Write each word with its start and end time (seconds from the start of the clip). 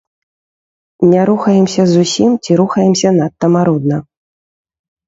Не 1.09 1.21
рухаемся 1.31 1.81
зусім 1.91 2.31
ці 2.43 2.51
рухаемся 2.63 3.09
надта 3.21 3.45
марудна. 3.59 3.97